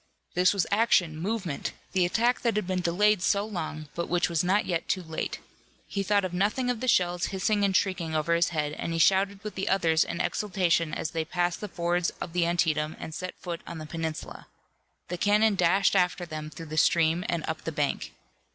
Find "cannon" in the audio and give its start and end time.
15.19-15.53